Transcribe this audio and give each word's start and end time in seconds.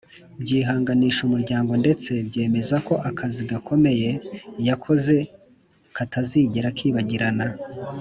byihanganisha 0.43 1.19
umuryango 1.27 1.71
ndetse 1.81 2.09
byemeza 2.27 2.75
ko 2.87 2.93
akazi 3.09 3.41
gakomeye 3.51 4.09
yakoze 4.67 5.15
katazigera 5.95 6.69
kibagirana 6.79 7.47